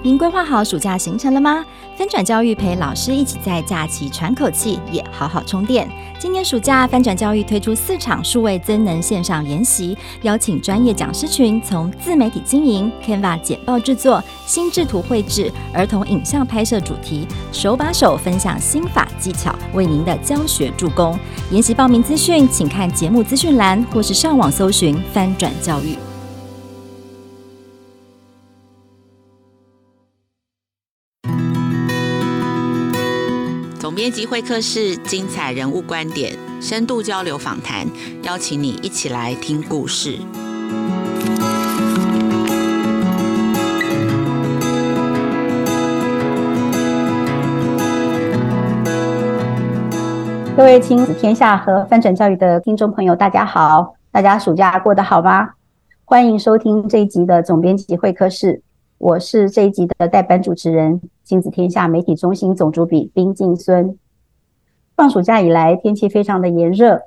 [0.00, 1.64] 您规划好暑假行程了吗？
[1.96, 5.90] 翻转教育陪老师一起在假期喘口气，也好好充电。
[6.20, 21.18] 今年暑假，翻转教育推出四场数位增能线上研习，邀请专业讲师群，从自媒体经营、Canva 简报制作、心智图绘制、儿童影像拍摄主题，手把手分享心法技巧，为您的教学助攻。
[21.50, 25.98] 研习报名资讯，请看节目资讯栏，或是上网搜寻翻转教育。
[34.08, 37.86] 编辑会客室，精彩人物观点，深度交流访谈，
[38.22, 40.16] 邀请你一起来听故事。
[50.56, 53.94] 各位亲子天下和翻转教育的听众朋友，大家好！
[54.10, 55.50] 大家暑假过得好吗？
[56.06, 58.62] 欢迎收听这一集的总编辑会客室，
[58.96, 60.98] 我是这一集的代班主持人。
[61.22, 63.98] 亲子天下媒体中心总主笔宾静孙。
[64.98, 67.00] 放暑假以来，天气非常的炎热，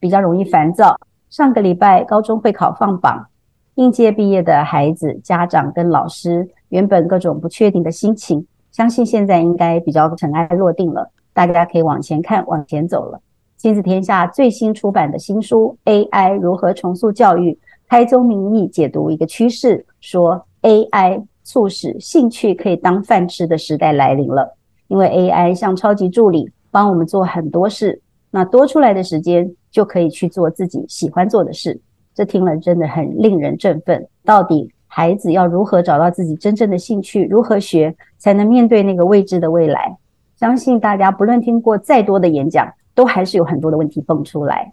[0.00, 0.98] 比较容易烦躁。
[1.28, 3.26] 上个礼拜高中会考放榜，
[3.74, 11.10] 应届毕业的孩子、家长跟老师，原本各种不确定的心情，相信现在应该比较尘埃落定了。
[11.34, 13.20] 大家可以往前看，往前走了。
[13.58, 15.76] 亲子天下最新出版的新书
[16.08, 17.52] 《AI 如何重塑教育》，
[17.90, 21.22] 开宗明义解读一个趋势，说 AI。
[21.46, 24.56] 促使兴趣可以当饭吃的时代来临了，
[24.88, 31.80] 因为 AI 像超级助理，帮我们做很多事，那多出来的时间就可以去做自己喜欢做的事。
[32.12, 34.04] 这听了真的很令人振奋。
[34.24, 37.26] 到底孩子要如何找到自己真正的兴趣？
[37.26, 39.96] 如何学才能面对那个未知的未来？
[40.34, 44.72] 相信大家不论听过再多的演讲，都还是有很多的问题蹦出来。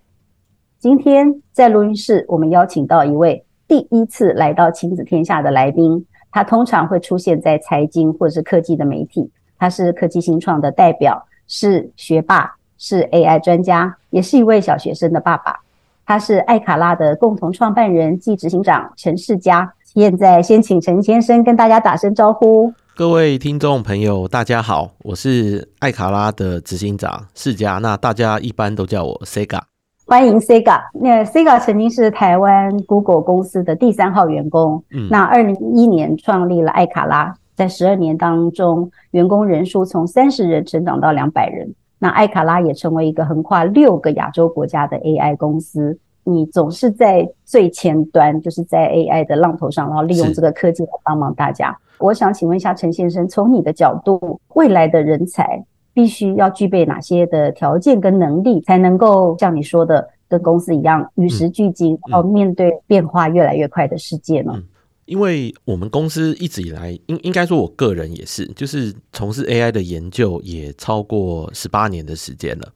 [0.79, 6.03] 今天在录音室，我们邀请到一位第一次来到亲子天下的来宾。
[6.31, 15.59] 他通常会出现在财经或者是科技的媒体，他是科技新创的代表，是学霸，是 AI 专家，也是一位小学生的爸爸。
[16.05, 19.73] 他是艾卡拉的共同创办人暨执行长陈世嘉。
[19.83, 22.73] 现在先请陈先生跟大家打声招呼。
[22.95, 29.59] 各位听众朋友，大家好，我是艾卡拉的执行长世嘉，那大家一般都叫我 Sega。
[30.07, 30.79] 欢迎 Sega。
[30.93, 34.81] 那 Sega 曾经是台湾 Google 公司的第三号员工。
[34.91, 41.71] 嗯，那二零一一年创立了艾卡拉，在十二年当中，员工人数从三十人成长到两百人。
[41.99, 45.95] 那艾卡拉也成为一个横跨六个亚洲国家的 AI 公司。
[46.23, 51.77] 你总是在最前端，就是在 AI 的浪头上，然后利用这个科技来帮忙大家。
[51.99, 55.63] 我想请问一下陈先生，从你的角度，未来的人才，
[55.93, 64.51] 必须要具备哪些的条件跟能力，才能够像你说的，跟公司一样与时俱进，然后面对变化越来越快的世界呢？
[64.55, 64.63] 嗯，
[65.05, 72.73] 因为我们公司一直以来，应应该说，我个人也是，就是从事 AI 的研究也超过十八年的时间了，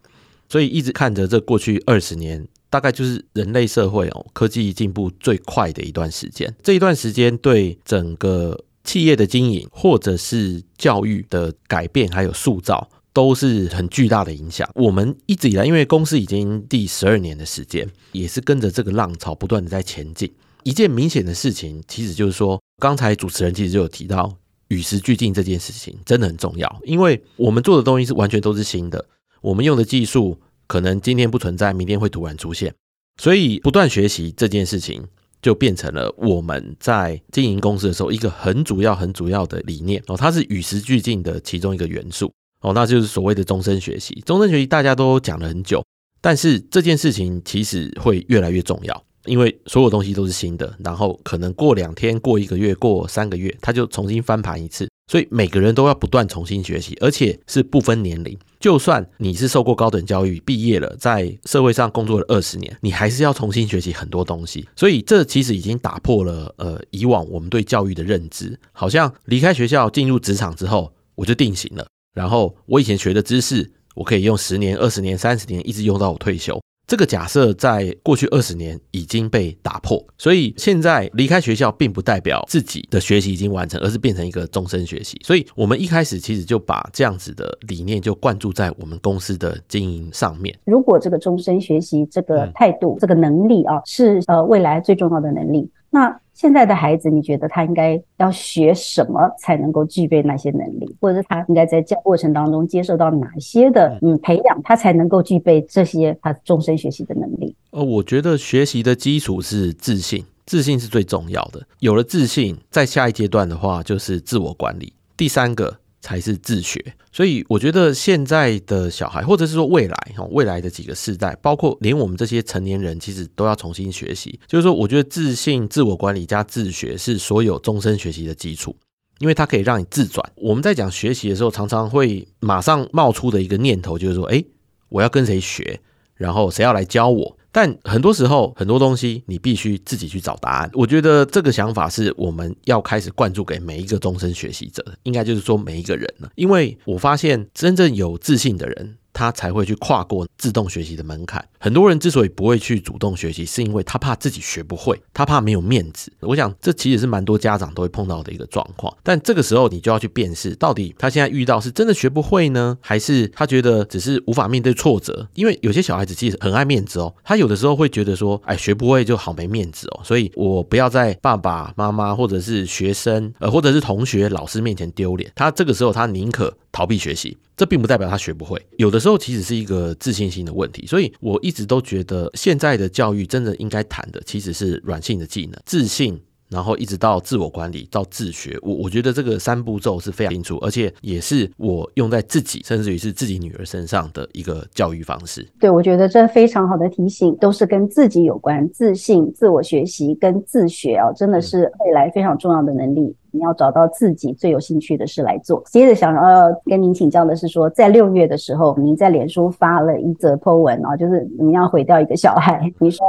[0.50, 6.54] 所以一直看着这过去二十年，大概就是人类社会哦科技进步最快的一段时间。
[6.62, 12.90] 这一段时间对整个企业的经营或者是教育的改变还有塑造。
[13.16, 14.70] 都是很巨大的影响。
[14.76, 20.30] 我们一直以来，因为公司已经第十二年的时间，也是跟着这个浪潮不断的在前进。
[20.66, 24.36] 一件明显的事情，其实就是说，刚才主持人其实就有提到，
[24.70, 26.82] 与时俱进这件事情真的很重要。
[26.84, 29.06] 因为我们做的东西是完全都是新的，
[29.42, 32.74] 我们用的技术可能今天不存在，明天会突然出现，
[33.22, 35.08] 所以不断学习这件事情
[35.40, 42.34] 就变成了我们在经营公司的时候一个很主要、很主要的理念哦，它是与时俱进的其中一个元素。
[42.62, 44.20] 哦，那就是所谓的终身学习。
[44.26, 45.86] 终身学习大家都讲了很久，
[46.20, 54.88] 但是这件事情其实会越来越重要，因为所有东西都是新的，然后可能过两天、过一个月、过三个月，它就重新翻盘一次。
[55.12, 58.36] 所以每个人都要不断重新学习，而且是不分年龄。
[58.60, 64.68] 就算你是受过高等教育、毕业了，在社会上工作了二十年，你还是要重新学习很多东西。
[64.76, 71.86] 所以这其实已经打破了呃以往我们对教育的认知，好像离开学校进入职场之后，我就定型了。
[72.16, 76.60] 然后我以前学的知识，我可以用十年、二十年、三十年，一直用到我退休。
[76.88, 85.20] 这个假设在过去二十年已经被打破，所以现在离开学校并不代表自己的学习已经完成，而是变成一个终身学习。
[85.24, 90.56] 所以我们一开始其实就把这样子的理念就灌注在我们公司的经营上面。
[90.66, 96.20] 如果这个终身学习这个态度、嗯、这个能力啊，是呃未来最重要的能力，那。
[96.36, 107.56] 现在的孩子，你觉得他应该要学什么才能够具备那些能力，或者是他应该在教过程当中接受到哪些的嗯培养，他才能够具备这些他终身学习的能力？
[107.72, 111.66] 呃，我觉得学习的基础是自信，自信是最重要的。
[111.80, 116.80] 有了自信，在下一阶段的话就是自我管理，第三个才是自学。
[117.12, 124.40] 所以我觉得现在的小孩，或者是说未来哈，未来的几个世代，包括连我们这些成年人，其实都要重新学习。
[124.46, 128.76] 就是说，我觉得自信、自我管理加自学是所有终身学习的基础，
[129.18, 130.24] 因为它可以让你自转。
[130.36, 134.46] 我们在讲学习的时候，常常会马上冒出的一个念头，就是说，诶，
[134.90, 135.80] 我要跟谁学，
[136.14, 137.38] 然后谁要来教我。
[137.56, 140.70] 但很多时候，很多东西你必须自己去找答案。
[140.74, 146.30] 我觉得这个想法是我们要开始灌注给每一个终身学习者，应该就是说每一个人了。
[146.36, 151.44] 因为我发现真正有自信的人，他才会去跨过自动学习的门槛。
[151.58, 156.12] 很多人之所以不会去主动学习，是因为他怕自己学不会，他怕没有面子。
[156.20, 158.96] 我想这其实是蛮多家长都会碰到的一个状况。
[159.02, 165.28] 但这个时候你就要去辨识，到底他现在遇到是真的学不会呢，还是他觉得只是无法面对挫折？
[165.34, 175.32] 因为有些小孩子其实很爱面子哦，他有的时候会觉得说，哎，学不会就好没面子哦，所以我不要在爸爸妈妈或者是学生呃或者是同学老师面前丢脸。
[175.36, 177.38] 他这个时候他宁可逃避学习。
[177.56, 186.20] 这并不代表他学不会，有的时候其实是一个自信心的问题，所以我一直都觉得现在的教育真的应该谈的其实是软性的技能，自信。
[186.56, 195.46] 然后一直到自我管理到自学，我我觉得这个三步骤是非常清楚，而且也是我用在自己甚至于是自己女儿身上的一个教育方式。
[195.60, 203.02] 对，我觉得这非常好的提醒，都是跟自己有关，自信、自我学习跟自学啊，真的是未来非常重要的能力。
[203.02, 205.62] 嗯、你要找到自己最有兴趣的事来做。
[205.66, 213.06] 接着想要跟您请教的是说，在六月的时候，您在脸书发了一则 po 文啊，就是你要毁掉一个小孩，你说。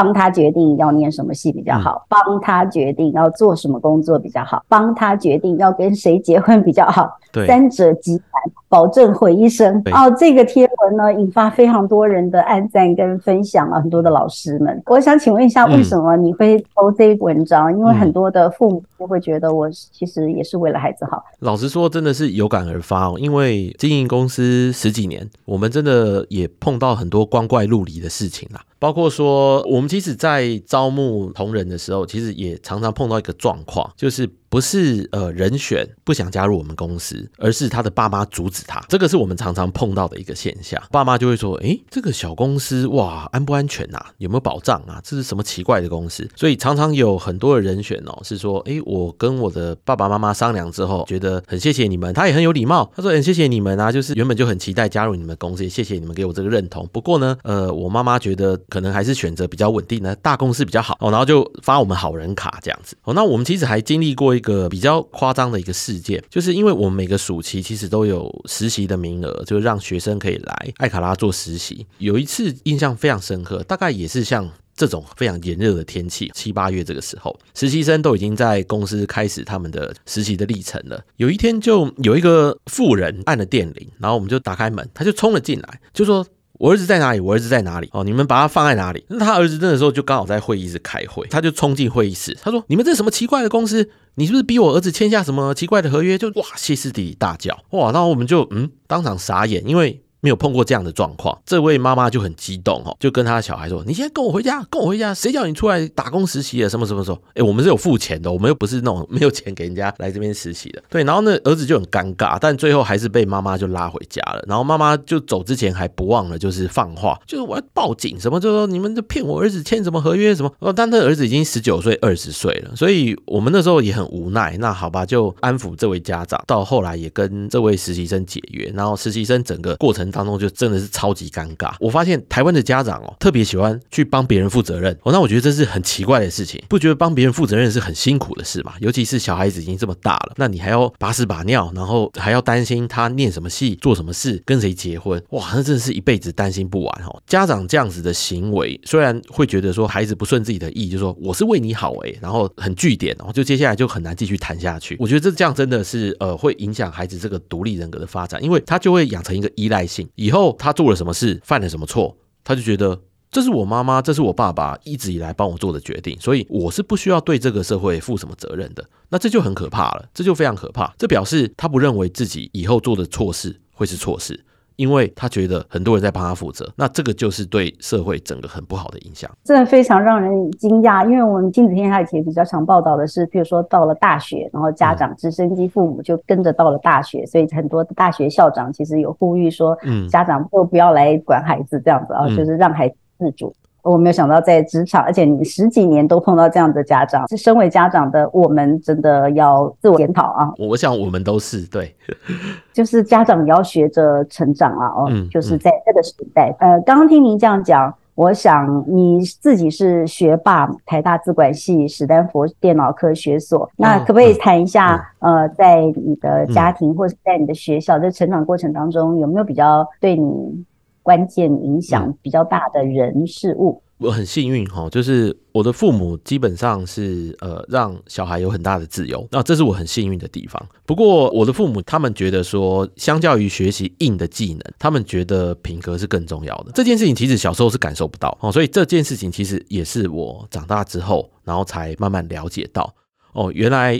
[0.00, 7.18] 帮他决定要念什么系比较好，帮他决定要做什么工作比较好，帮他决定要跟谁结婚比较好。
[7.32, 8.22] 对，三者极难，
[8.68, 9.82] 保证毁一生。
[9.86, 14.80] 哦，这个贴文呢，引发非常多人的按赞跟分享啊，很多的老师们。
[14.86, 17.72] 我想请问一下，为什么你会 po 这个文章？
[17.72, 21.24] 嗯，因为很多的父母都会觉得，我其实也是为了孩子好。
[21.40, 23.16] 老实说，真的是有感而发哦。
[23.18, 28.60] 因为经营公司十几年，我们真的也碰到很多光怪陆离的事情啦。
[28.78, 34.28] 包括说，我们其实，在招募同仁的时候，其实也常常碰到一个状况，就是。
[34.48, 38.80] 不是呃人选不想加入我们公司，而是他的爸妈阻止他。
[38.88, 40.82] 这个是我们常常碰到的一个现象。
[40.90, 43.98] 爸妈就会说：“诶，这个小公司哇，安不安全呐？
[44.18, 45.00] 有没有保障啊？
[45.04, 56.88] 这是什么奇怪的公司？”所以常常有很多的人选哦，是说：“诶，我跟我的爸爸妈妈商量之后，觉得很谢谢你们。”他也很有礼貌，他说：“很谢谢你们啊，就是原本就很期待加入你们公司，也谢谢你们给我这个认同。
[56.92, 63.12] 不过呢，呃，我妈妈觉得可能还是选择比较稳定的大公司比较好哦，然后就发我们好人卡这样子哦。
[63.14, 71.86] 那我们其实还经历过一个比较夸张的一个事件，就是因为我们每个暑期其实都有实习的名额，就让学生可以来艾卡拉做实习。
[71.98, 81.04] 有一次印象非常深刻，大概也是像这种非常炎热的天气，七八月这个时候，实习生都已经在公司开始他们的实习的历程了。
[81.16, 86.24] 有一天就有一个妇人按了电铃，然后我们就打开门，他就冲了进来，就说。
[86.58, 87.20] 我儿子在哪里？
[87.20, 87.88] 我儿子在哪里？
[87.92, 89.04] 哦，你们把他放在哪里？
[89.08, 93.88] 那他儿子那个时候就刚好在会议室开会，他就冲进会议室，他说：“你们这是什么奇怪的公司？
[94.16, 100.02] 你是不是逼我儿子签下什么奇怪的合约？”就哇，歇斯底里大叫，哇，然后我们就嗯，当场傻眼，因为。
[100.20, 106.68] 没有碰过这样的状况，这位妈妈就很激动哦，就跟她的小孩说：“你现在跟我回家，跟我回家，谁叫你出来打工实习的？
[106.68, 107.20] 什么什么时候？
[107.34, 110.82] 哎，我们是有付钱的，我们又不是那种 没有钱给人家来这边实习的。
[110.88, 114.44] 对，然后那，儿子就很尴尬，但最后还是被妈妈就拉回家了。
[114.48, 120.52] 然后妈妈就走之前还不忘了就是放话，就是我要报警，什么就说你们就骗我儿子签什么合约什么。
[120.58, 124.56] 哦，但那儿子已经十九岁、二十岁了，所以我们那时候也很无奈。
[124.58, 128.72] 那好吧，就安抚这位家长，到后来也跟这位实习生解约。
[128.74, 130.88] 然后实习生整个过程当中就真的是。
[130.98, 135.12] 超级尴尬，我发现台湾的家长哦，特别喜欢去帮别人负责任哦。
[135.12, 138.72] 那我觉得这是很奇怪的事情，不觉得帮别人负责任是很辛苦的事吗？
[138.80, 147.22] 尤其是小孩子已经这么大了，那你还要把屎把尿，然后还要担心他念什么戏、做什么事、跟谁结婚，哇，那真的是一辈子担心不完哦。
[147.26, 154.96] 家长这样子的行为，虽然会觉得说孩子不顺自己的意，就说我是为你好诶，然后很据点哦，就接下来就很难继续谈下去。
[154.98, 162.14] 我觉得这这样真的是呃，会影响孩子这个独立人格的发展，因为他就会养成一个依赖性，以后他做了什么事，犯了什么错，
[162.44, 163.00] 他就觉得
[163.30, 168.84] 这是我妈妈，这是我爸爸一直以来帮我做的决定，所以我是不需要对这个社会负什么责任的。
[169.08, 170.94] 那这就很可怕了，这就非常可怕。
[170.98, 174.44] 这表示他不认为自己以后做的错事会是错事。
[174.78, 179.28] 因为他觉得很多人在帮他负责，那这个就是对社会整个很不好的影响。
[179.42, 193.52] 真的非常让人惊讶，因为我们亲子天下其实比较常报道的是，比如说到了大学，然后家长直升机父母就跟着到了大学，嗯、所以很多大学校长其实有呼吁说，嗯，家长都不要来管孩子这样子啊，嗯、就是让孩子自主。
[193.88, 200.52] 我没有想到在职场，而且你十几年都碰到这样的家长，是身为家长的我们真的要自我检讨啊。
[200.58, 201.94] 我想我们都是对，
[202.72, 204.86] 就是家长也要学着成长啊。
[204.96, 207.94] 哦，嗯，就是在这个时代，呃，刚刚听您这样讲。
[208.14, 215.12] 我想你自己是学霸，台大资管系、史丹佛电脑科学所，那可不可以谈一下？
[215.20, 220.64] 呃，在你的家庭或者在你的学校的成长过程当中，有没有比较对你
[221.08, 223.82] 关键影响比较大的人事物？
[223.96, 230.62] 我很幸运哈，就是我的父母基本上是呃让小孩有很大的自由，那这是我很幸运的地方。
[230.84, 236.72] 不过我的父母他们觉得说，相较于学习硬的技能，他们觉得品格是更重要的。
[236.72, 242.94] 这件事情其实小时候是感受不到哦，所以这件事情其实也是我长大之后，然后才慢慢了解到
[243.32, 243.98] 哦，原来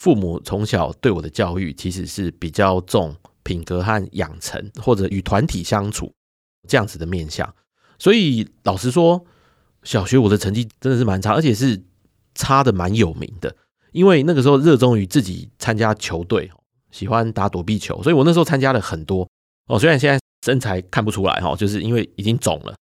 [0.00, 6.12] 父母从小对我的教育其实是比较重品格和养成，或者与团体相处
[6.68, 7.54] 这样子的面相。
[7.98, 9.24] 所以老实说。
[9.82, 11.82] 小学我的成绩真的是蛮差，而且是
[12.34, 13.56] 差的蛮有名的。
[13.92, 16.50] 因为那个时候热衷于自己参加球队，
[16.90, 19.26] 喜欢打躲避球，所以我那时候参加了很多
[19.68, 19.78] 哦。
[19.78, 22.74] 虽然现在身材看不出来哈，就是因为已经肿了，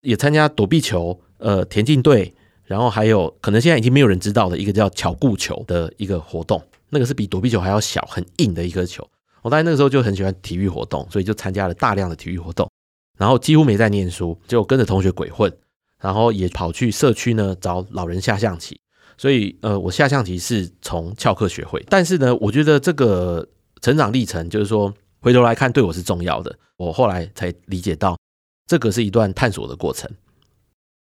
[0.00, 9.08] 也参加躲避球、呃田径队，然后还有可能现在已经没有人知道的一个叫巧固球的一个活动，那个是比躲避球还要小、很硬的一颗球。
[9.40, 12.68] 我当然那个时候就很喜欢体育活动，所以就参加了大量的体育活动，
[13.16, 15.52] 然后几乎没在念书，就跟着同学鬼混。
[16.00, 18.78] 然后也跑去社区呢找老人下象棋，
[19.16, 21.82] 所以呃，我下象棋是从翘课学会。
[21.88, 23.48] 但是呢，我觉得这个
[23.80, 26.54] 成长历程，就是说回头来看，对我是重要的。
[26.76, 28.18] 我后来才理解到，
[28.66, 30.10] 这个是一段探索的过程。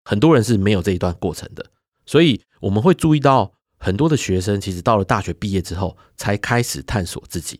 [0.06, 1.66] 很多人是没有这一段过程的，
[2.06, 7.60] 所以我们会注意到很多的学生，其实到了大学毕业之后，才开始探索自己。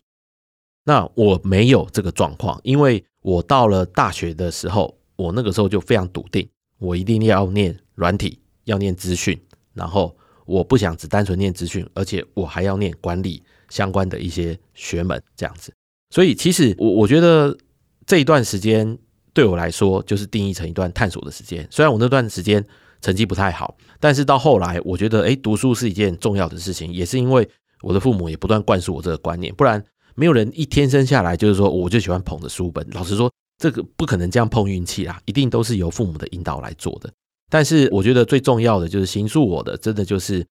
[0.84, 6.48] 那我没有这个状况，因为我到了大学的时候，我那个时候就非常笃定。
[6.78, 9.40] 我一定要念软体，要念资讯，
[9.72, 10.14] 然后
[10.44, 15.72] 我不想只单纯念资讯，而且我还要念管理相关的一些学门，这样子。
[16.10, 17.56] 所以其实我我觉得
[18.04, 18.98] 这一段时间
[19.32, 21.66] 对我来说，就是定义成一段探索的时间。
[21.70, 22.64] 虽然我那段时间
[23.00, 27.48] 成绩不太好，但是到后来我觉得，诶，读书是一件重要的事情，也是因为
[27.80, 29.82] 我的父母也不断灌输我这个观念，不然
[30.14, 32.86] 没有人一天生下来就是说我就喜欢捧着书本。
[32.92, 33.30] 老实说。
[33.58, 37.08] 这个不可能这样碰运气啦，一定都是由父母的引导来做的。
[37.48, 40.44] 但是我觉得最重要的就是形塑我的，真的就是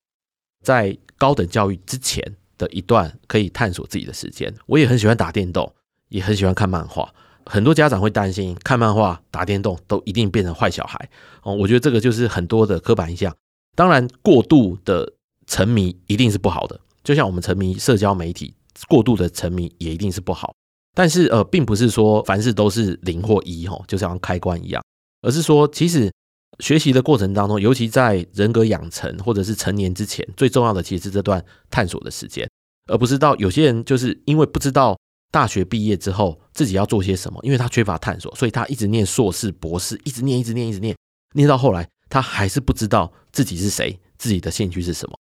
[0.63, 2.23] 在高等教育之前
[2.57, 4.53] 的一段可以探索自己的时间。
[4.65, 5.73] 我也很喜欢打电动，
[6.07, 7.13] 也很喜欢看漫画。
[7.45, 11.09] 很多家长会担心看漫画、打电动都一定变成坏小孩
[11.43, 11.53] 哦。
[11.53, 13.35] 我觉得这个就是很多的刻板印象。
[13.75, 15.11] 当然，过度的
[15.47, 18.53] 沉迷一定是不好的，就像我们沉迷社交媒体，
[18.87, 20.53] 过度的沉迷也一定是不好。
[20.93, 24.83] 但是呃，并不是说凡事都是零或一吼，就像开关一样，
[25.21, 26.11] 而是说，其实
[26.59, 32.45] 学习的过程当中，尤其在人格养成或者是成年之前，最重要的其实是这段探索的时间，
[32.91, 34.99] 而不是到有些人就是因为不知道
[35.31, 40.93] 大学毕业之后自己要做些什么，因为他缺乏探索，所以他一直念硕士、博士，一直念、一直念、一直念，
[41.35, 45.17] 念到后来他还是不知道自己是谁，自己的兴趣是什么。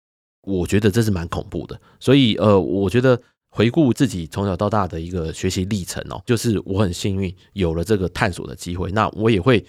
[0.42, 3.20] 我觉得这是蛮恐怖的，所以呃，我觉得。
[3.56, 8.92] 回顾自己从小到大的一个学习历程哦，就是我很幸运有了这个探索的机会。
[8.92, 9.64] 那我也会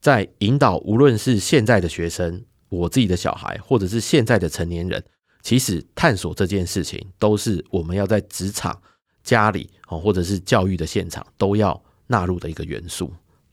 [0.00, 5.00] 在引导，无论是现在的学生、我自己的小孩，或者是现在的成年人，
[5.40, 8.76] 其实探索这件事情，都是我们要在职场、
[9.22, 13.08] 家里哦，或者是教育的现场都要纳入的一个元素。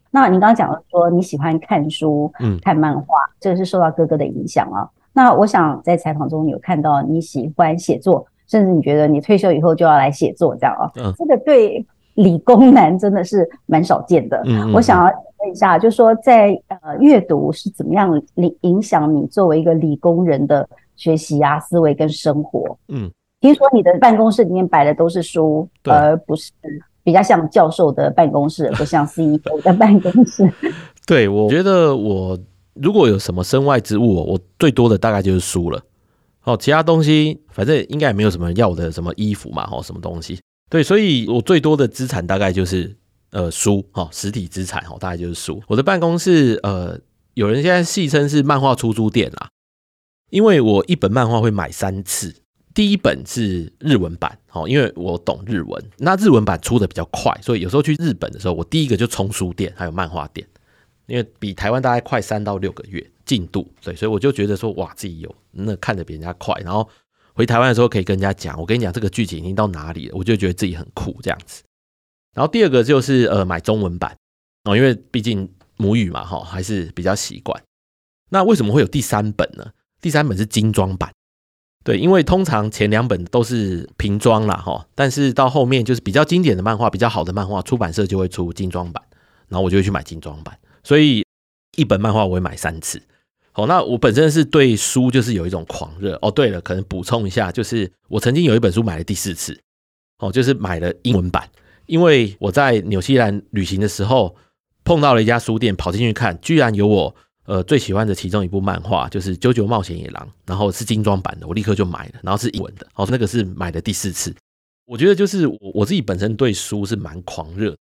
[0.10, 4.90] 那你刚刚讲了说你喜欢看书、嗯，看漫画，这个是受到哥哥的影响啊。
[5.14, 8.26] 那我想在采访中有看到你喜欢写作。
[8.48, 10.92] 甚至你觉得你退休以后就要来写作这样啊？
[10.96, 11.86] 嗯，这个对
[12.16, 14.42] 理工男真的是蛮少见的。
[14.46, 22.78] 嗯，我想要问一下，就是说在呃阅读是怎么样影影响你作为一个理工人的学习啊、思维跟生活？
[22.88, 23.12] 嗯，
[23.42, 26.52] 听说你的办公室里面摆的都是书，而不是
[27.04, 30.50] 比较像教授的办公室，不像 CEO 的办公室。
[31.06, 32.38] 对，我觉得我
[32.74, 35.80] 如果有什么身外之物，我最多的大概就是书了。
[36.46, 40.40] 哦，其他东西反正应该也没有什么要的，什么衣服嘛，哦，什么东西？
[40.70, 42.96] 对，所以我最多的资产大概就是
[43.32, 45.62] 呃书，哈，实体资产，哦，大概就是书。
[45.68, 47.00] 我的办公室，呃，
[47.34, 49.50] 有人现在戏称是漫画出租店啦，
[50.30, 52.36] 因为我一本漫画会买三次，
[52.74, 60.48] 第一本是日文版，哦，因为我懂日文，那日文版出的比较快，所以有时候去日本的时候，我第一个就冲书店，还有漫画店，
[61.08, 63.04] 因为比台湾大概快三到六个月。
[63.26, 66.88] 进度对，所以我就觉得说，哇，自己有那看着比人家快，然后
[67.34, 71.64] 回台湾的时候可以跟人家讲，我跟你讲这个剧情已经到哪里了，我就觉得自己很酷这样子。
[72.34, 74.18] 然后第二个就是呃买中文版
[74.64, 77.62] 哦，因为毕竟母语嘛哈，还是比较习惯。
[78.30, 79.72] 那为什么会有第三本呢？
[80.02, 81.12] 第三本是精装版。
[81.84, 89.04] 对，因为通常前两本都是平装啦，哈，但是到后面就是比较经典的漫画、比较好的漫画，出版社就会出精装版，
[89.48, 90.58] 然后我就会去买精装版。
[90.84, 91.24] 所以
[91.78, 93.02] 一本漫画我会买三次。
[93.58, 96.30] 好，那我本身是对书就是有一种狂热哦。
[96.30, 99.58] 对了，可能补充一下，就是我曾经有一本书买了第四次，
[100.20, 101.50] 哦，就是买了英文版，
[101.86, 104.36] 因为我在纽西兰旅行的时候
[104.84, 107.16] 碰到了一家书店，跑进去看，居然有我。
[107.46, 114.36] 呃，最喜欢的其中一部漫画就是《九九冒险野狼》，然后是精装版的，我立刻就买了，然后是英文的，哦，那个是买的第四次。
[114.88, 117.78] 我觉得就是我我自己本身对书是蛮狂热，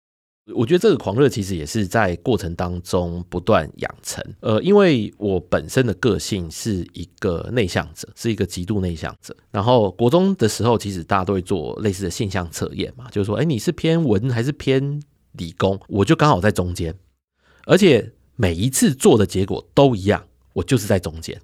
[0.53, 4.23] 我觉得这个狂热其实也是在过程当中不断养成。
[4.41, 9.35] 呃，因为我本身的个性是一个内向者，是一个极度内向者。
[9.51, 15.01] 然后国中的时候，其实大家都会做类似的性向测验嘛，就是说，哎，你是偏文还是偏
[15.33, 15.79] 理工？
[15.88, 16.95] 我就刚好在中间，
[17.65, 18.13] 而且。
[18.35, 21.39] 每一次做的结果都一样，我就是在中间，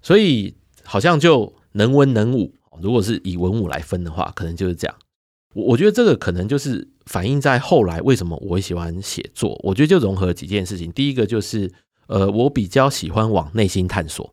[0.00, 2.50] 所以好像就能文能武。
[2.80, 4.96] 如果是以文武来分的话，可能就是这样。
[5.54, 9.58] 我我觉得这个可能就是反映在后来为什么我喜欢写作。
[9.62, 10.92] 我觉得就融合几件事情。
[10.92, 11.72] 第一个就是，
[12.08, 14.32] 呃，我比较喜欢往内心探索；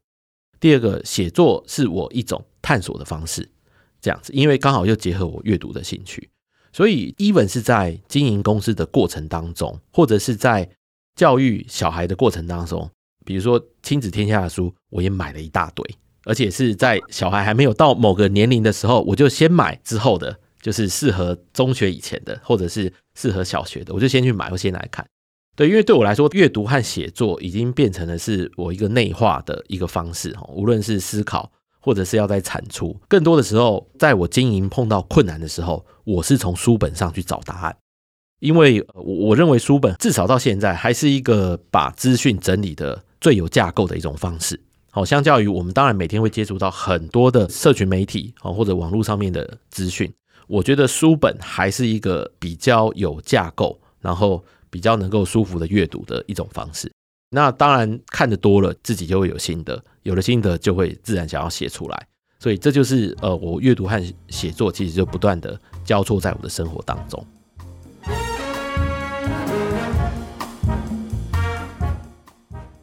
[0.60, 3.50] 第二个，写作是我一种探索的方式，
[4.02, 6.30] 这样子，因为刚好又结合我阅读的兴趣。
[6.74, 10.70] 所以，even 是在经营公司的过程当中，或者是在
[11.16, 12.90] 教育小孩的过程当中，
[13.26, 15.86] 比如说亲子天下的书，我也买了一大堆，
[16.24, 25.06] 而且是在小孩还没有到某个年龄的时候，我就先买之后的，就是适合中学以前的，或者是适合小学的，我就先去买，我先来看。
[25.56, 37.76] 对，因为对我来说，阅读和写作已经变成了是我一个内化的一个方式，无论是思考，或者是要在产出，更多的时候，在我经营碰到困难的时候，我是从书本上去找答案。
[38.40, 44.60] 因为我我认为书本至少到现在还是一个把资讯整理的最有架构的一种方式。
[44.90, 50.12] 好，相较于我们当然每天会接触到很多的社群媒体啊或者网络上面的资讯，
[50.52, 56.92] 我觉得书本还是一个比较有架构，然后比较能够舒服的阅读的一种方式。
[57.30, 62.08] 那当然看得多了，自己就会有心得，有了心得就会自然想要写出来。
[62.38, 67.26] 所以这就是呃，我阅读和写作其实就不断的交错在我的生活当中。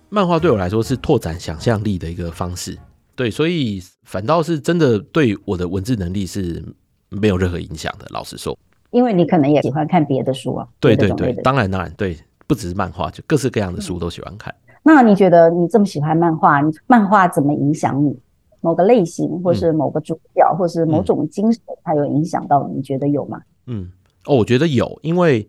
[0.09, 2.79] 漫画对我来说是拓展想象力的一个方式，
[3.15, 6.65] 对，所以反倒是真的对我的文字能力是
[7.11, 8.07] 没有任何影响的。
[8.11, 8.57] 老实说，
[8.91, 10.67] 因为你可能也喜欢看别的书啊。
[10.81, 12.17] 对对对，当然当然，对，
[12.47, 14.55] 不只是漫画，就各式各样的书都喜欢看。
[14.67, 14.75] 嗯。
[14.83, 18.19] 那你觉得你这么喜欢漫画，漫画怎么影响你？
[18.61, 22.77] 某个类型，或是某个主角，或是某种精神，它有影响到你？
[22.77, 23.41] 你觉得有吗？
[23.67, 23.91] 嗯，
[24.27, 25.49] 哦，我觉得有，因为。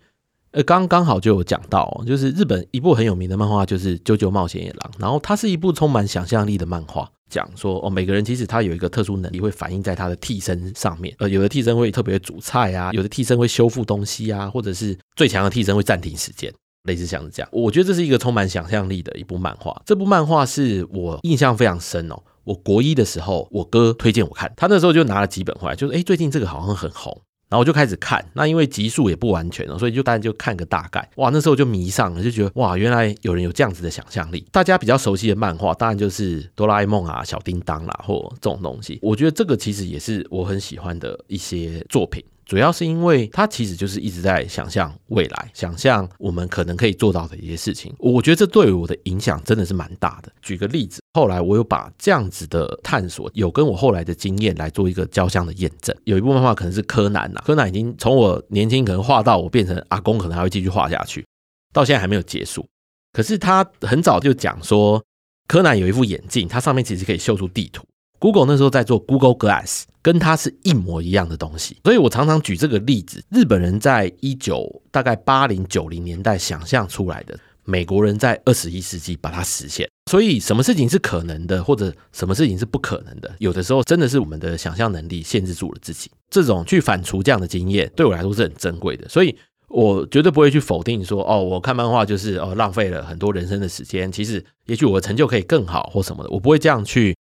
[0.51, 11.15] 呃，刚刚好就有讲到，就是日本一部很有名的漫画，就是《啾啾冒险野狼》，然后它是一部充满想象力的漫画，讲说哦，每个人其实他有一个特殊能力，会反映在他的替身上面。
[11.19, 16.51] 呃，有的替身会特别煮菜啊，有的替身会修复东西啊，或者是最强的替身会暂停时间，
[16.83, 17.49] 类似像是这样。
[17.51, 19.81] 我觉得这是一个充满想象力的一部漫画。
[19.85, 22.21] 这部漫画是我印象非常深哦。
[22.43, 27.21] 我国一的时候，我哥推荐我看，他那时候就拿了几本回来，就是哎，最近这个好像很红。
[27.49, 31.09] 然后我就开始看，那因为集数也不完全，所以就大家就看个大概。
[31.15, 34.45] 哇，那时候就迷上了，就觉得哇，原来有人有这样子的想象力。
[34.51, 38.99] 大家比较熟悉的漫画，当然就是哆啦 A 梦啊、小叮当啦，或这种东西。
[39.01, 42.23] 我觉得这个其实也是我很喜欢的一些作品。
[42.49, 47.93] 主要是因为他其实就是一直在想象未来，想象我们可能可以做到的一些事情。
[47.99, 50.31] 我觉得这对我的影响真的是蛮大的。
[50.41, 55.95] 举个例子，后来我有把这样子的探索，有跟我后来的经验来做一个交相的验证。
[56.05, 61.23] 有一部漫画可能是柯南呐，柯南已经从我年轻可能画到我变成阿公，可能还会继续画下去，
[61.71, 62.65] 到现在还没有结束。
[63.13, 64.99] 可是他很早就讲说，
[65.47, 67.83] 柯南有一副眼镜，它上面其实可以秀出地图。
[68.19, 73.23] Google 那时候在做 Google Glass，跟它是一模一样的东西，所以我常常举这个例子。
[73.29, 79.89] 日本人在一九大概八零九零年代想象出来的，美国人在二十一世纪把它实现。
[80.11, 86.11] 所以什么事情是可能的，或者什么事情是不可能的，有的时候真的是我们的想象能力限制住了自己。
[86.29, 89.07] 这种去反刍这样的经验，对我来说是很珍贵的。
[89.07, 89.35] 所以
[89.67, 94.11] 我绝对不会去否定说，哦，我看漫画就是哦浪费了很多人生的时间。
[94.11, 97.15] 其实也许我的成就可以更好或什么的，我不会这样去。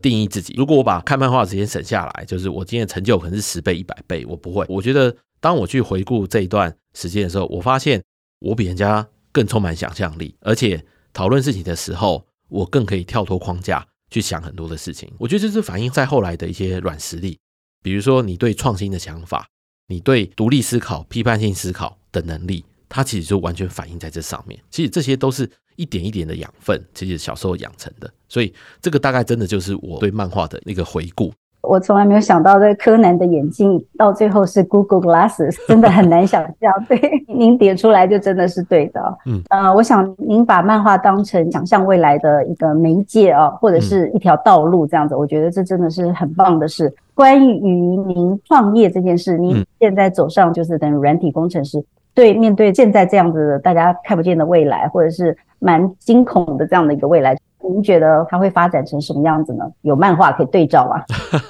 [0.00, 4.64] 定义自己，如果我把看漫画的时间省下来，就是我今天的成就可能是十倍、一百倍，我不会。
[4.68, 8.02] 我觉得，当我去回顾这一段时间的时候，我发现
[8.40, 15.12] 我比人家更充满想象力，而且讨论事情的时候，我更可以跳脱框架去想很多的事情。
[15.18, 17.38] 我觉得这是反映在后来的一些软实力，
[17.82, 19.46] 比如说你对创新的想法，
[19.88, 22.64] 你对独立思考、批判性思考的能力。
[22.94, 24.62] 它其实就完全反映在这上面。
[24.70, 28.10] 其实这些都是一点一点的养分，其实小时候养成的。
[28.28, 31.32] 所以这个大概真的就是我对漫画的那个回顾。
[31.62, 36.72] 我从来没有想到，这柯南的眼镜到最后是 Google Glasses， 真的很难想象。
[36.88, 39.18] 对， 您点出来就真的是对的。
[39.26, 46.92] 嗯，呃，我想您把漫画当成想象未来的一个媒介啊，或者是一条道路这样子，嗯，我觉得这真的是很棒的事。
[47.14, 57.38] 关于您创业这件事，您现在走上就是等于软体工程师，嗯，对，面对现在这样子的大家看不见的未来，或者是蛮惊恐的这样的一个未来。
[57.64, 59.64] 您觉得它会发展成什么样子呢？
[59.82, 61.04] 有漫画可以对照吗？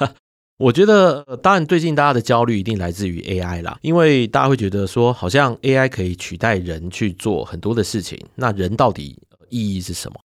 [0.61, 10.21] 我觉得，当然，最近大家的焦虑一定来自于 AI 啦，因为大家会觉得说，好像 AI 可以取代人去做很多的事情，那人到底意义是什么？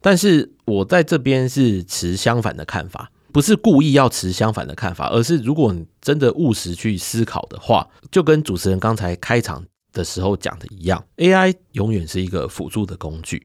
[0.00, 9.62] 但是我在这边是持相反的看法，不是故意要持相反的看法，而是如果你真的务实去思考的话，就跟主持人刚才开场
[9.96, 13.44] 的时候讲的一样，AI 永远是一个辅助的工具。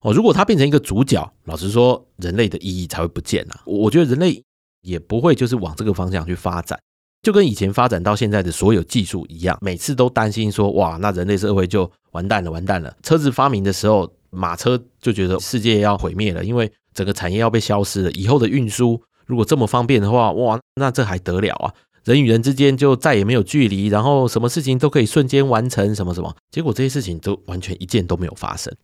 [0.00, 3.62] 哦，如果它变成一个主角，老实说，人类的意义才会不见啊。
[3.64, 4.42] 我觉得人类
[4.82, 6.78] 也不会就是往这个方向去发展，
[7.22, 12.94] 就跟以前发展到现在的所有技术一样，每次都担心说，哇，那人类社会就完蛋了，完蛋了。
[13.02, 18.10] 车子发明的时候，马车就觉得世界要毁灭了，因为整个产业要被消失了。
[18.10, 21.72] 以后的运输如果这么方便的话，哇，那这还得了啊？
[22.04, 26.34] 人与人之间就再也没有距离，然后什么事情都可以瞬间完成，什么什么。
[26.50, 28.74] 结果这些事情都完全一件都没有发生。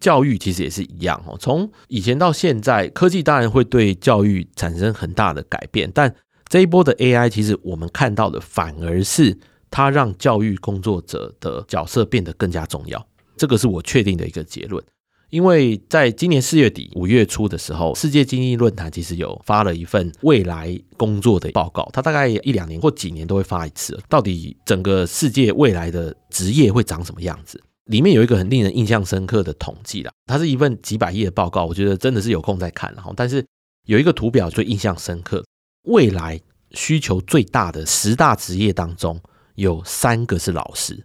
[0.00, 6.14] 教育其实也是一样哦，从以前到现在，科技当然会对教育产生很大的改变，但
[6.48, 9.36] 这一波的 AI，其实我们看到的反而是
[9.70, 14.82] 它让教育工作者的角色变得更加重要，这个是我确定的一个结论。
[15.30, 27.62] 因为在今年四月底五月初的时候，世界经济论坛其实有发了一份未来工作的报告，它大概一两年或几年都会发一次，到底整个世界未来的职业会长什么样子？
[27.86, 33.12] 里面有一个很令人印象深刻的统计啦，它是一份几百页的报告，我觉得真的是有空再看哈。
[33.16, 33.44] 但是
[33.86, 35.44] 有一个图表最印象深刻，
[35.88, 36.40] 未来
[36.72, 39.20] 需求最大的十大职业当中，
[39.54, 41.04] 有三个是老师，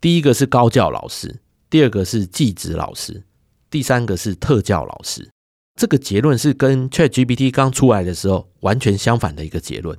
[0.00, 3.22] 第一个是高教老师，第二个是技职老师，
[3.70, 5.28] 第三个是特教老师。
[5.78, 9.98] 这个结论是跟 ChatGPT 刚出来的时候完全相反的一个结论。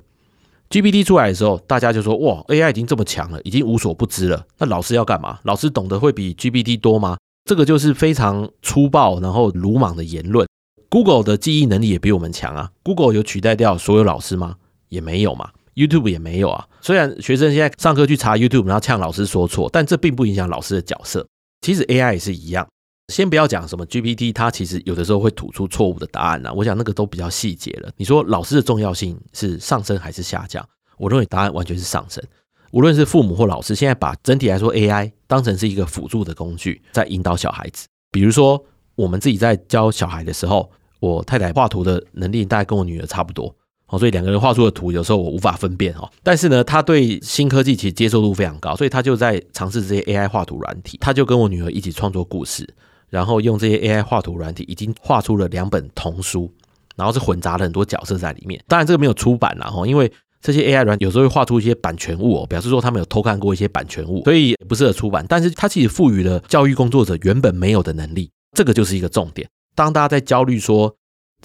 [0.70, 4.44] GPT 出来的时候，大家就说：“哇，AI 已经这么强了，已经无所不知了。
[4.58, 5.38] 那老师要干嘛？
[5.44, 10.48] 老师懂得会比 GPT 多吗？”这个就是非常粗暴然后鲁莽的言论。
[10.88, 12.72] Google 的记忆能力也比我们强啊。
[12.82, 14.56] Google 有取代掉所有老师吗？
[14.88, 15.50] 也没有嘛。
[15.76, 16.66] YouTube 也没有啊。
[16.80, 21.24] 虽然学生现在上课去查 YouTube，然后呛老师说错，但这并不影响老师的角色。
[21.66, 22.64] 其实 AI 也是一样。
[23.12, 26.52] 先不要讲什么 GPT，它其实有的时候会吐出错误的答案呐。
[26.52, 27.90] 我想那个都比较细节了。
[27.96, 30.64] 你说老师的重要性是上升还是下降？
[30.96, 32.22] 我认为答案完全是上升。
[32.70, 37.88] 无论是父母或老师，现在把整体来说 AI 当成是一个辅助的工具，在引导小孩子。
[38.12, 43.52] 比如说我们自己在教小孩的时候，我太太画图的能力大概跟我女儿差不多，
[43.88, 46.10] 哦，所以两个人画出的图有时候我无法分辨哦。
[46.22, 50.98] 但是呢，他对新科技其实接受度非常高，所以他就在尝试这些 AI 画图软体。
[51.00, 52.68] 他就跟我女儿一起创作故事。
[53.08, 56.52] 然后用这些 AI 画图软体，已经画出了两本童书，
[56.96, 58.60] 然后是混杂了很多角色在里面。
[58.66, 65.24] 当然这个没有出版啦，因为这些 AI 软有时候会画出一些版权物哦，表示说他们有偷看过一些版权物，所以不适合出版。
[65.28, 69.48] 但是它其实赋予了教育工作者原本没有的能力，这个就是一个重点。
[69.76, 70.92] 当大家在焦虑说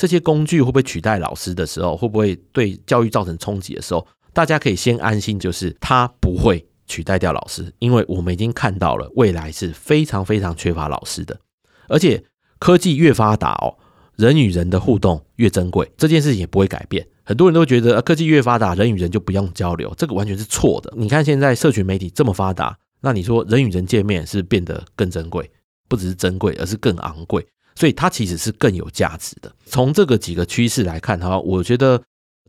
[0.02, 11.40] 这些工具会不会取代老师的时候，会不会对教育造成冲击的时候，大家可以先安心，就是它不会取代掉老师，因为我们已经看到了未来是非常非常缺乏老师的。
[11.88, 12.24] 而且
[12.58, 13.78] 科技越发达哦，
[14.16, 17.08] 人与人的互动越珍贵，这件事情也不会改变。
[17.24, 20.92] 很多人都觉得科技越发达，人与人就不用交流，这个完全是错的。
[20.98, 25.48] 你看现在社群媒体这么发达，那你说人与人见面是变得更珍贵，
[25.88, 29.52] 不只是珍贵，而是更昂贵，所以它其实是更有价值的。
[29.66, 32.02] 从这个几个趋势来看的话，我觉得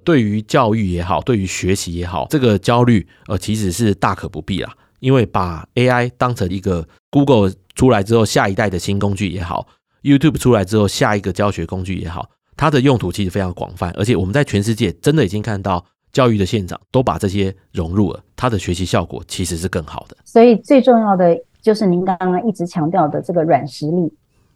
[0.04, 4.72] 对于教育也好，对于学习也好，这个焦虑呃其实是大可不必啦。
[5.00, 9.66] 因为把 AI 当成一个 Google 出来之后下一代的新工具也好
[10.02, 20.16] ，YouTube 出来之后下一个教学工具也好，它的用途其实非常广泛，而且我们在全世界真的已经看到教育的现场都把这些融入了，它的学习效果其实是更好的。
[20.24, 24.14] 所以最重要的就是您刚刚一直强调的这个软实力，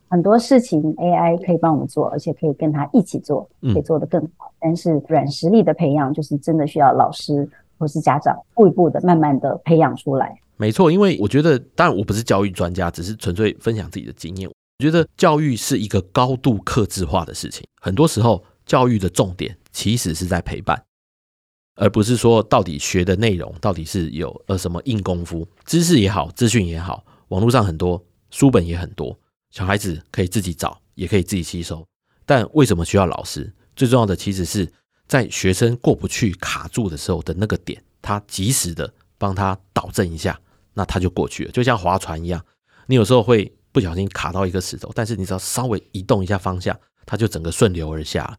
[0.09, 4.53] 很多事情 AI 可以帮我们做，而且可以跟他一起做，可以做得更好。
[4.61, 7.49] 但是软实力的培养，就是真的需要老师。
[7.79, 10.35] 或是家长一步一步的、慢慢的培养出来。
[10.57, 14.49] 没错，因为我觉得，当然我不是教育专家，只是纯粹分享自己的经验。
[14.49, 20.83] 我觉得教育是一个高度克制化的事情，很多时候教育的重点其实是在陪伴，
[21.75, 29.15] 而不是说到底学的内容到底是有呃什么硬功夫，知识也好，资讯也好，网络上很多书本也很多，
[29.57, 31.83] 小孩子可以自己找，也可以自己吸收。
[32.27, 33.51] 但为什么需要老师？
[33.75, 34.71] 最重要的其实是
[35.09, 40.39] 在学生过不去、卡住的时候的那个点，他及时的帮他导正一下，
[40.75, 41.53] 那他就过去了。
[41.53, 42.45] 就像划船一样，
[42.87, 48.39] 你有时候会不小心卡到一个石头，但是你只要稍微移动一下方向，它就整个顺流而下。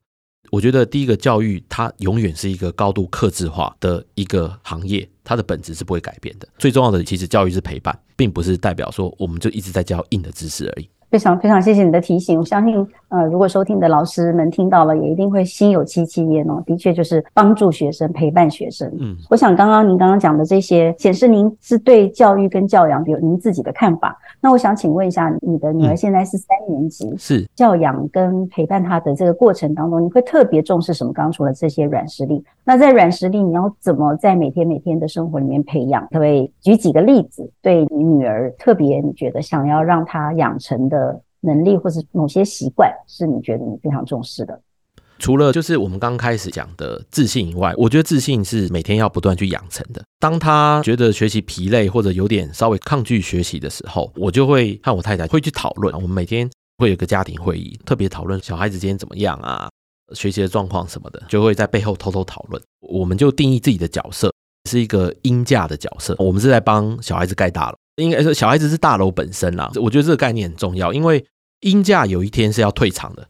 [0.52, 6.48] 我觉得第一个教育，它永远是一个高度克制化的一个行业，它的本质是不会改变的。
[6.60, 10.88] 最重要的其实教育是陪伴，并不是代表说我们就一直在教硬的知识而已。
[11.10, 16.62] 非常非常谢谢你的提醒，我相信呃，如果收听的老师们听到了，也一定会心有戚戚焉哦。
[16.65, 18.91] 的确，就是帮助学生、陪伴学生。
[19.00, 24.17] 嗯，我想刚刚您刚刚讲的这些，显示您是对教育跟教养有您自己的看法。
[24.41, 31.13] 那我想请问一下，你的女儿现在是三年级，嗯、是教养跟陪伴她的这个过程当中，你会特别重视什么？
[31.13, 36.04] 刚刚说的这些软实力，那在软实力，你要怎么在每天每天的生活里面培养？
[36.12, 37.50] 可不可以举几个例子？
[37.62, 40.98] 对你女儿特别，你觉得想要让她养成的？
[41.41, 44.60] 能力或是某些习惯是你觉得你非常重视的？
[45.19, 50.04] 除了就是我们刚开始讲的自信以外，我觉得自信是每天要不断去养成的。
[50.19, 55.91] 当他觉得学习疲累或者有点稍微抗拒学习的时候，我就会和我太太会去讨论。
[55.95, 56.47] 我们每天
[56.78, 59.67] 会有个家庭会议，特别讨论小孩子今天怎么样啊，
[60.13, 62.62] 学习的状况什么的，就会在背后偷偷讨论。
[62.82, 64.32] 我们就定义自己的角色
[64.69, 67.78] 是一个鹰架的角色，我们是在帮小孩子盖大楼。
[67.98, 69.70] 应该说，小孩子是大楼本身啦。
[69.76, 71.24] 我觉得这个概念很重要，因为
[71.62, 73.28] 鹰架有一天是要退场的。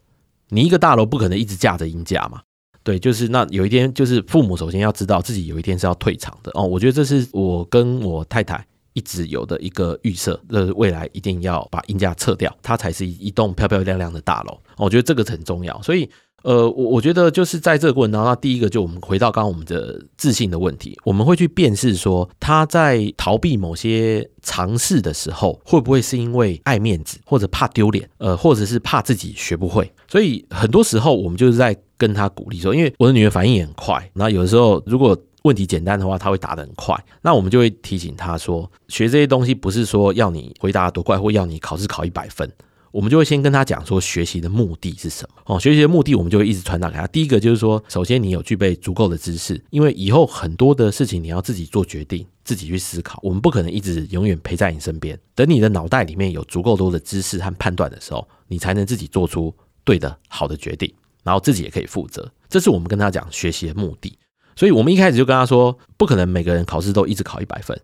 [0.49, 2.41] 你一个大楼不可能一直架着鹰架嘛？
[2.83, 6.63] 对，就是那有一天，就是父母首先要知道自己有一天是要退场的哦。
[6.63, 8.65] 我觉得这是我跟我太太
[8.97, 14.57] 一直有的一个预设，就是未来一定要把硬架撤掉，它才是一栋漂漂亮亮的大楼。
[14.77, 16.09] 我觉得这个很重要，所以。
[16.43, 29.91] 呃，我我觉得就是在这个过程当中，那第一个就我们回到刚刚我们的自信的问题，我们会去辨识说他在逃避某些尝试的时候，会不会是因为爱面子，或者怕丢脸，呃，或者是怕自己学不会。
[30.07, 42.51] 所以很多时候我们就是在跟他鼓励说，因为我的女儿反应也很快，那有的时候如果问题简单的话，他会答得很快，那我们就会提醒他说，学这些东西不是说要你回答多快，或要你考试考一百分。
[42.91, 45.59] 我们就会先跟他讲说，学习的目的是什么哦？
[45.59, 47.05] 学习的目的，我们就会一直传达给他。
[47.07, 53.19] 第一个就是说，首先你有具备足够的知识，因为以后很多的事情你要自己做决定，自己去思考。
[53.21, 55.19] 我们不可能一直永远陪在你身边。
[55.35, 60.91] 等你的脑袋里面有足够多的知识和判断的时候，你才能自己做出对的好的决定，
[61.23, 62.27] 然后自己也可以负责。
[62.49, 64.17] 这是我们跟他讲学习的目的。
[64.57, 67.79] 所以我们一开始就跟他说，不可能每个人考试都一直考一百分，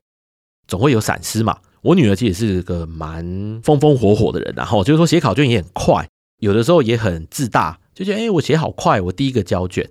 [0.67, 1.59] 总会有闪失嘛。
[1.83, 6.09] 我女儿其实是个蛮风风火火的人，然后就是说写考卷也很快，
[6.39, 9.87] 有的时候也很自大，就觉得哎，我写好快，我第一个交卷。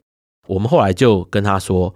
[0.49, 1.95] 我们后来就跟她说，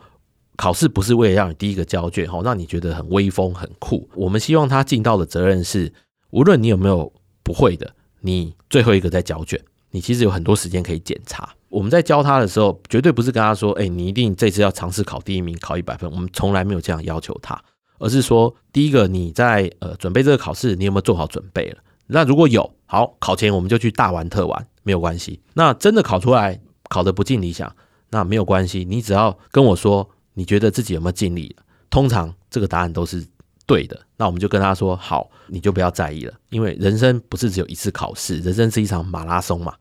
[0.56, 4.08] 考试不是为了让你第一个交卷，哈，让你觉得很威风很酷。
[4.14, 5.92] 我们希望她尽到的责任是，
[6.30, 11.48] 无论你有没有不会的，你最后一个在交卷，你其实有很多时间可以检查。
[11.68, 16.10] 我们在教他的时候，绝对不是跟他说，哎，你一定这次要尝试考第一名，考一百分。
[16.10, 17.60] 我们从来没有这样要求他。
[17.98, 21.78] 而是说，第一个你在呃准备这个考试，你有没有做好准备了？
[22.06, 25.40] 那如果有，好，考前我们就去大玩特玩，没有关系。
[25.54, 27.74] 那真的考出来考得不尽理想，
[28.10, 31.56] 那没有关系，你只要跟我说，你觉得自己有没有尽力？
[31.88, 33.26] 通常这个答案都是
[33.66, 34.00] 对的。
[34.16, 39.74] 那我们就跟他说，好，你就不要在意了，因为人生不是只有一次考试，人生是一场马拉松嘛。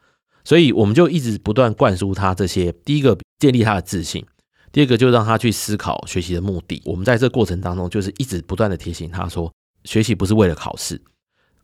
[0.44, 4.26] 所以我们就一直不断灌输他这些，第一个建立他的自信。
[4.72, 6.82] 第二个就让他去思考学习的目的。
[6.84, 9.50] 我们在这过程当中，就是一直不断的提醒他说，
[9.86, 11.02] 学习不是为了考试，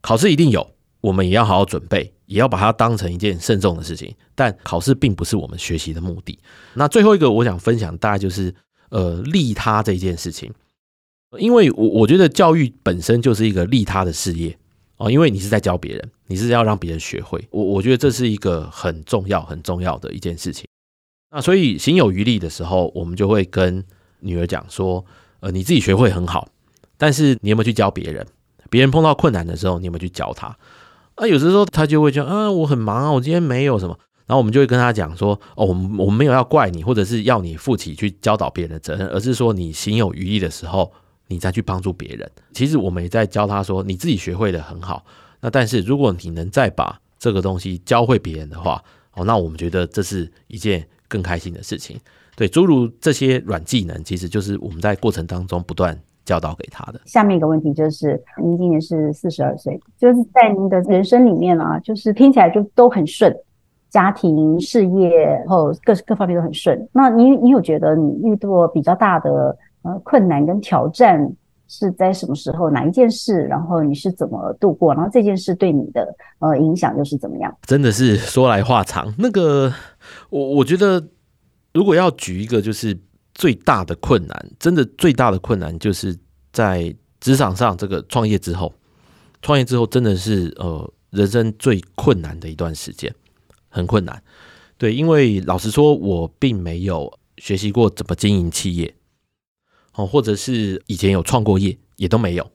[0.00, 0.66] 考试一定有，
[1.02, 4.14] 我们也要好好准备，也要把它当成一件慎重的事情。
[4.34, 6.38] 但考试并不是我们学习的目的。
[6.72, 8.54] 那最后一个我想分享，大概就是
[8.88, 10.50] 呃利他这件事情，
[11.38, 14.56] 因为我我觉得教育本身就是一个利他的事业
[14.96, 17.42] 哦，因为你是在教别人，你是要让别人学会。
[17.50, 20.66] 我我觉得这是一个很重要很重要的一件事情。
[21.30, 23.82] 那所以行有余力的时候，我们就会跟
[24.20, 25.04] 女儿讲说，
[25.40, 26.48] 呃，你自己学会很好，
[26.98, 28.26] 但是你有没有去教别人？
[28.68, 30.56] 别人碰到困难的时候，你有没有去教他？
[31.14, 33.98] 啊，有的时候他就会讲，啊，我很忙啊，我今天没有什么。
[34.26, 40.92] 然后我们就会跟他讲说，哦，我们我们没有要怪你，或者是要你负起去教导别人的责任，而是说你行有余力的时候，
[41.32, 42.30] 你再去帮助别人。
[42.52, 45.04] 其实我们也在教他说，你自己学会的很好，
[45.40, 48.82] 那但是如果你能再把这个东西教会别人的话，
[49.14, 50.86] 哦，那我们觉得这是一件。
[51.12, 52.00] 更开心的事情，
[52.34, 56.98] 对，诸如这些软技能，其实就是我们在过程当中不断教导给他的。
[57.04, 63.30] 下面一个问题就是，您今年是四十二岁，就是在您的人生里面啊，就是听起来就都很顺，
[63.90, 66.88] 家庭、事业，后各各方面都很顺。
[66.92, 71.32] 那你你有觉得你遇到比较大的呃困难跟挑战
[71.68, 77.56] 是在什么时候哪一件事，然后你是怎么度过，然后这件事对你的呃影响又是怎么样？
[77.62, 79.14] 真的是说来话长。
[79.18, 79.72] 那个
[80.28, 81.02] 我我觉得，
[81.72, 82.98] 如果要举一个就是
[83.34, 86.14] 最大的困难，真的最大的困难就是
[86.52, 88.72] 在职场上这个创业之后，
[89.40, 93.10] 创业之后真的是呃人生最困难的一段时间，
[93.70, 94.22] 很困难。
[94.76, 98.94] 对，因为老实说，我并没有学习过怎么经营企业。
[99.94, 102.50] 哦，或者是以前有创过业，也都没有。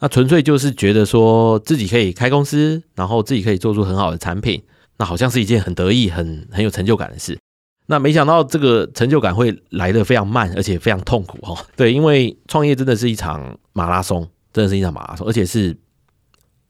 [0.00, 4.60] 那纯粹就是觉得说自己可以开公司，然后自己可以做出很好的产品，
[4.98, 7.38] 那好像是一件很得意、很很有成就感的事。
[7.86, 11.64] 那没想到这个成就感会来得非常慢，而且非常痛苦哈。
[11.76, 15.76] 对，因为创业真的是一场马拉松，真的是一场马拉松，而且是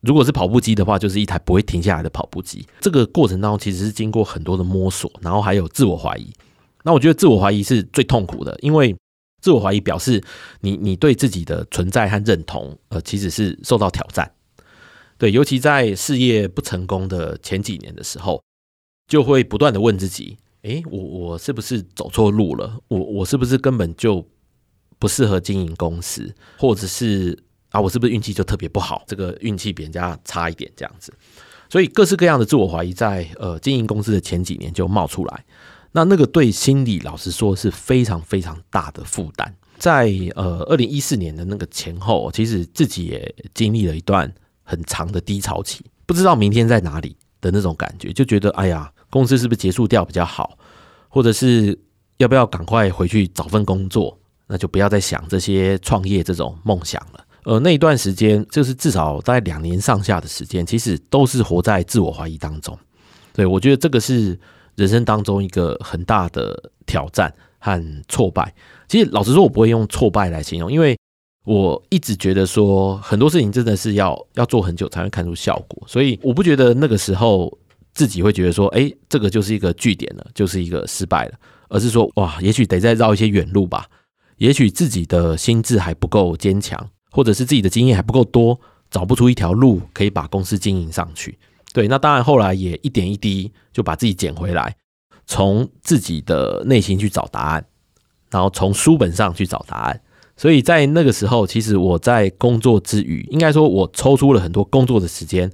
[0.00, 2.66] 如果是跑步机的话，就是一台不会停下来的跑步机。
[2.80, 6.32] 这个过程当中其实是经过很多的摸索，然后还有自我怀疑。
[6.82, 8.96] 那我觉得自我怀疑是最痛苦的，因为
[9.42, 10.22] 自我怀疑表示
[10.60, 14.32] 你你对自己的存在和认同，呃，其实是受到挑战。
[15.18, 18.42] 对，尤其在事业不成功的前几年的时候，
[19.08, 22.78] 就会不断的问自己：诶，我我是不是走错路了？
[22.88, 24.26] 我我是不是根本就
[24.98, 26.32] 不适合经营公司？
[26.56, 27.36] 或者是
[27.70, 29.04] 啊，我是不是运气就特别不好？
[29.06, 31.12] 这个运气比人家差一点这样子。
[31.68, 35.44] 所以各式各样的自我怀疑在呃经营公司的前几年就冒出来。
[35.94, 50.56] 那那个对心理老实说是非常非常大的负担，在呃二零一四年的那个前后，其实自己也经历了一段很长的低潮期，不知道明天在哪里的那种感觉，就觉得哎呀，公司是不是结束掉比较好，
[51.10, 51.78] 或者是
[52.16, 57.22] 要不要赶快回去找份工作，那就不要再想这些创业这种梦想了。
[57.44, 62.78] 呃，那一段时间就是至少大概两年上下的时间，其实都是活在自我怀疑当中。
[63.34, 64.40] 对，我觉得这个是。
[64.82, 68.52] 人生当中一个很大的挑战和挫败，
[68.88, 70.98] 其实老实说，我不会用挫败来形容，因为
[71.44, 77.56] 我一直觉得说很多事情真的是要要做很久才会看出效果，所以我不觉得那个时候
[77.94, 81.34] 自己会觉得说，哎，这个就是一个据点了，就是一个失败了，
[81.68, 83.86] 而是说，哇，也许得再绕一些远路吧，
[84.38, 88.58] 也许自己的心智还不够坚强，或者是自己的经验还不够多，
[88.90, 91.38] 找不出一条路可以把公司经营上去。
[91.72, 94.76] 对，那当然，后来也一点一滴就把自己捡回来，
[95.26, 97.64] 从自己的内心去找答案，
[98.30, 100.00] 然后从书本上去找答案。
[100.36, 105.50] 所以在那个时候，其实我在工作之余，应该说我抽出了很多工作的时间，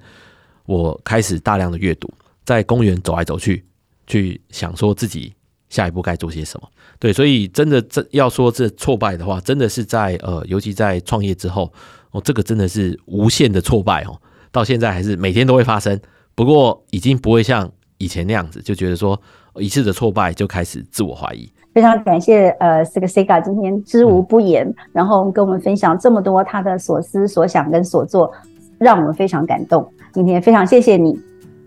[0.67, 2.11] 我开始大量的阅读，
[2.45, 3.65] 在公园走来走去，
[4.07, 5.33] 去想说自己
[5.69, 6.69] 下一步该做些什么。
[6.99, 11.73] 对，所以真的这要说这挫败的话，真的是在呃，尤其在创业之后，
[12.11, 14.21] 哦，这个真的是无限的挫败哦。
[14.59, 15.99] 到现在还是每天都会发生，
[16.35, 19.21] 不过已经不会像以前那样子，就觉得说
[19.55, 21.49] 一次的挫败就开始自我怀疑。
[21.73, 28.33] 非常感谢呃，这个 Sega 今天知无不言，然后跟我们分享这么多他的所思所想跟所做，
[28.79, 29.89] 让我们非常感动。
[30.13, 31.17] 今天非常谢谢你。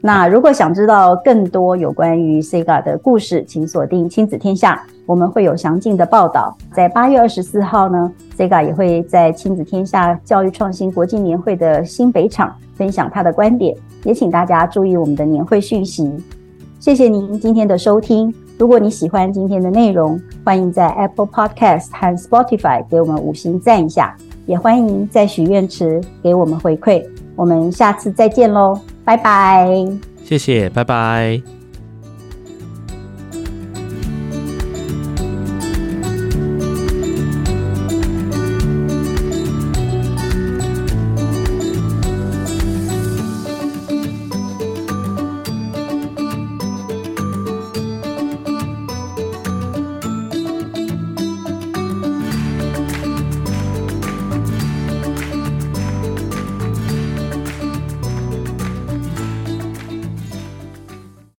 [0.03, 6.57] 那如果想知道更多有关于 Sega 的故事，请锁定亲子天下，我们会有详尽的报道。
[6.73, 16.11] 在八月二十四号呢，Sega 也会在亲子天下教育创新国际年会的新北场分享他的观点，也请大家注意我们的年会讯息。
[16.79, 18.33] 谢谢您今天的收听。
[18.57, 24.15] 如果你喜欢今天的内容，欢迎在 Apple Podcast 和 Spotify 给我们五星赞一下，
[24.47, 27.05] 也欢迎在许愿池给我们回馈。
[27.35, 28.79] 我们下次再见喽。
[29.03, 29.67] 拜拜，
[30.23, 31.61] 谢谢，拜拜。